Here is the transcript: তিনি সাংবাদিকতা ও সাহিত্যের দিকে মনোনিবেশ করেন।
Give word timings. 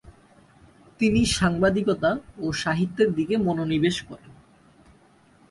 তিনি 0.99 1.21
সাংবাদিকতা 1.37 2.11
ও 2.37 2.45
সাহিত্যের 2.53 3.09
দিকে 3.15 3.35
মনোনিবেশ 3.37 3.97
করেন। 4.01 4.31